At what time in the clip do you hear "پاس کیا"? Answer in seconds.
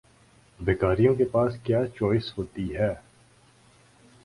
1.25-1.81